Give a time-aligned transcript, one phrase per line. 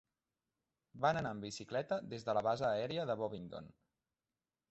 [1.03, 3.71] Van anar en bicicleta des de la base aèria de Bovingdon.